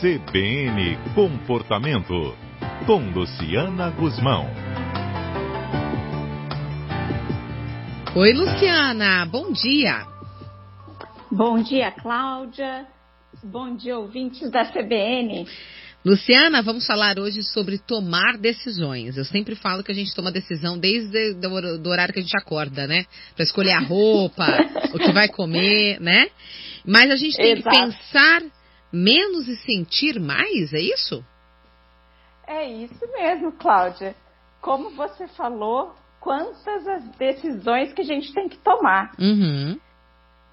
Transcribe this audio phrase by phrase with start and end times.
[0.00, 2.32] CBN Comportamento,
[2.86, 4.46] com Luciana Guzmão.
[8.14, 10.06] Oi, Luciana, bom dia.
[11.32, 12.86] Bom dia, Cláudia.
[13.42, 15.48] Bom dia, ouvintes da CBN.
[16.04, 19.16] Luciana, vamos falar hoje sobre tomar decisões.
[19.16, 22.86] Eu sempre falo que a gente toma decisão desde o horário que a gente acorda,
[22.86, 23.04] né?
[23.34, 24.46] Para escolher a roupa,
[24.94, 26.28] o que vai comer, né?
[26.86, 27.68] Mas a gente tem Exato.
[27.68, 28.42] que pensar
[28.92, 31.24] menos e sentir mais, é isso?
[32.46, 34.14] É isso mesmo, Cláudia.
[34.60, 39.12] Como você falou, quantas as decisões que a gente tem que tomar.
[39.18, 39.78] Uhum.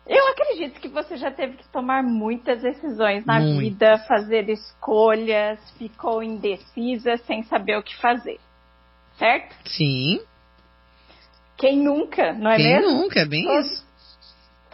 [0.08, 3.60] Eu acredito que você já teve que tomar muitas decisões na Muito.
[3.60, 8.40] vida, fazer escolhas, ficou indecisa sem saber o que fazer.
[9.18, 9.56] Certo?
[9.66, 10.22] Sim.
[11.58, 12.88] Quem nunca, não é Quem mesmo?
[12.88, 13.86] Quem nunca, é bem todos, isso.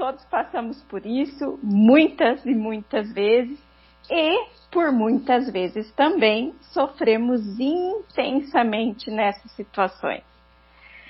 [0.01, 3.63] Todos passamos por isso muitas e muitas vezes
[4.09, 10.23] e por muitas vezes também sofremos intensamente nessas situações.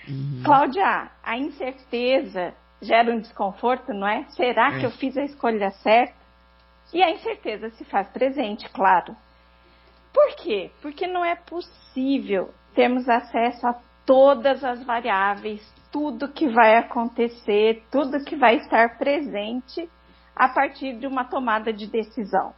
[0.06, 0.42] Uhum.
[0.44, 4.25] Cláudia, a incerteza gera um desconforto, não é?
[4.31, 4.80] Será é.
[4.81, 6.14] que eu fiz a escolha certa?
[6.94, 9.16] E a incerteza se faz presente, claro.
[10.11, 10.70] Por quê?
[10.81, 18.23] Porque não é possível termos acesso a todas as variáveis, tudo que vai acontecer, tudo
[18.23, 19.89] que vai estar presente
[20.36, 22.53] a partir de uma tomada de decisão.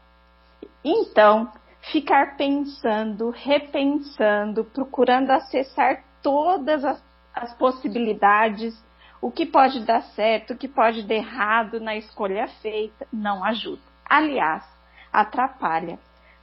[0.84, 1.52] Então,
[1.92, 7.04] ficar pensando, repensando, procurando acessar todas as,
[7.34, 8.74] as possibilidades,
[9.22, 13.82] o que pode dar certo, o que pode dar errado na escolha feita, não ajuda.
[14.06, 14.64] Aliás,
[15.12, 15.98] atrapalha.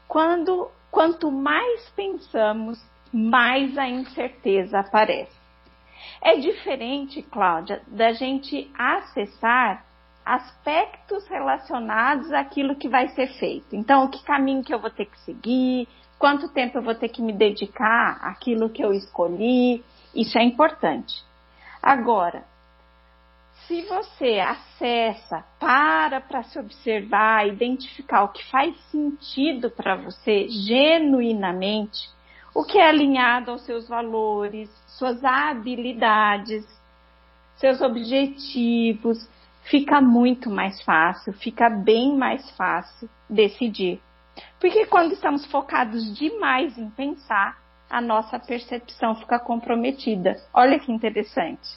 [0.09, 2.83] Quando, quanto mais pensamos,
[3.13, 5.40] mais a incerteza aparece.
[6.21, 9.85] É diferente, Cláudia, da gente acessar
[10.25, 13.75] aspectos relacionados àquilo que vai ser feito.
[13.75, 17.23] Então, que caminho que eu vou ter que seguir, quanto tempo eu vou ter que
[17.23, 19.83] me dedicar àquilo que eu escolhi,
[20.15, 21.25] isso é importante.
[21.83, 22.45] Agora,
[23.67, 32.09] se você acessa, para para se observar, identificar o que faz sentido para você genuinamente,
[32.55, 36.67] o que é alinhado aos seus valores, suas habilidades,
[37.57, 39.29] seus objetivos,
[39.63, 44.01] fica muito mais fácil, fica bem mais fácil decidir.
[44.59, 47.59] Porque quando estamos focados demais em pensar,
[47.89, 50.37] a nossa percepção fica comprometida.
[50.55, 51.69] Olha que interessante.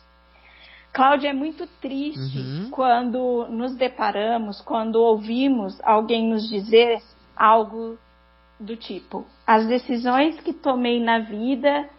[0.93, 2.69] Cláudia, é muito triste uhum.
[2.69, 7.01] quando nos deparamos, quando ouvimos alguém nos dizer
[7.35, 7.97] algo
[8.63, 11.89] do tipo: as decisões que tomei na vida,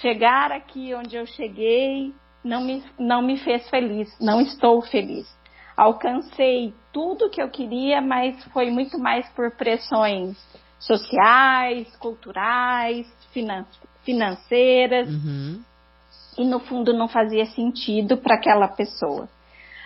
[0.00, 2.14] chegar aqui onde eu cheguei,
[2.44, 5.26] não me, não me fez feliz, não estou feliz.
[5.76, 10.36] Alcancei tudo que eu queria, mas foi muito mais por pressões
[10.78, 13.66] sociais, culturais, finan
[14.04, 15.08] financeiras.
[15.08, 15.62] Uhum
[16.38, 19.28] e no fundo não fazia sentido para aquela pessoa.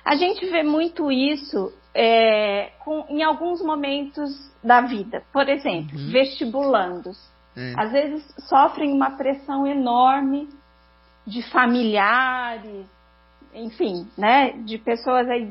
[0.05, 5.23] A gente vê muito isso é, com, em alguns momentos da vida.
[5.33, 6.11] Por exemplo, uhum.
[6.11, 7.19] vestibulandos.
[7.57, 7.75] É.
[7.77, 10.49] Às vezes sofrem uma pressão enorme
[11.27, 12.87] de familiares,
[13.55, 15.51] enfim, né, de pessoas aí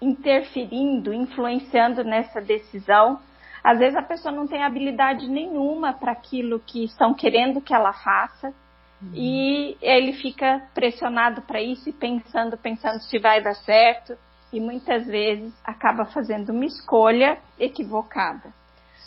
[0.00, 3.20] interferindo, influenciando nessa decisão.
[3.62, 7.92] Às vezes a pessoa não tem habilidade nenhuma para aquilo que estão querendo que ela
[7.92, 8.52] faça.
[9.00, 9.10] Uhum.
[9.14, 14.16] E ele fica pressionado para isso e pensando, pensando se vai dar certo,
[14.52, 18.52] e muitas vezes acaba fazendo uma escolha equivocada.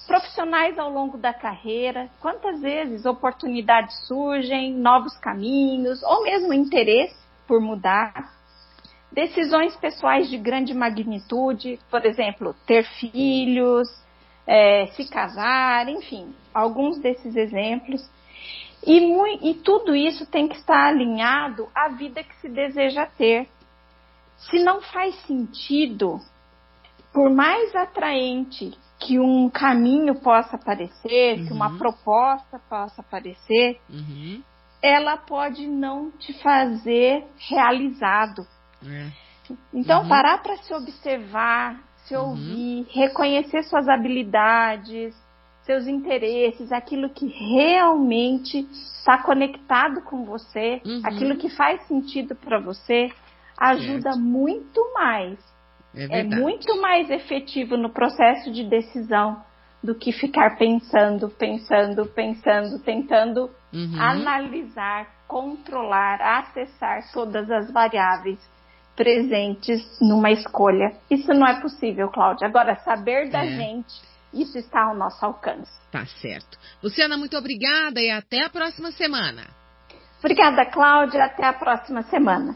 [0.08, 7.16] Profissionais ao longo da carreira, quantas vezes oportunidades surgem, novos caminhos, ou mesmo interesse
[7.48, 8.34] por mudar.
[9.12, 13.88] Decisões pessoais de grande magnitude, por exemplo, ter filhos,
[14.48, 18.10] é, se casar, enfim, alguns desses exemplos
[18.86, 23.48] e, e tudo isso tem que estar alinhado à vida que se deseja ter.
[24.38, 26.20] Se não faz sentido,
[27.14, 31.48] por mais atraente que um caminho possa parecer, uhum.
[31.48, 31.78] que uma uhum.
[31.78, 34.42] proposta possa parecer, uhum.
[34.82, 38.46] ela pode não te fazer realizado.
[38.86, 39.10] É.
[39.74, 40.08] Então, uhum.
[40.08, 42.30] parar para se observar, se uhum.
[42.30, 45.16] ouvir, reconhecer suas habilidades,
[45.64, 48.68] seus interesses, aquilo que realmente
[49.02, 51.02] está conectado com você, uhum.
[51.04, 53.12] aquilo que faz sentido para você,
[53.58, 54.20] ajuda certo.
[54.20, 55.40] muito mais.
[55.94, 59.44] É, é, muito mais efetivo no processo de decisão
[59.84, 64.00] do que ficar pensando, pensando, pensando, tentando uhum.
[64.00, 68.40] analisar, controlar, acessar todas as variáveis
[68.96, 70.94] presentes numa escolha.
[71.10, 72.48] Isso não é possível, Cláudia.
[72.48, 73.50] Agora, saber da é.
[73.50, 75.72] gente isso está ao nosso alcance.
[75.92, 76.58] Tá certo.
[76.82, 79.48] Luciana, muito obrigada e até a próxima semana.
[80.20, 81.26] Obrigada, Cláudia.
[81.26, 82.56] Até a próxima semana.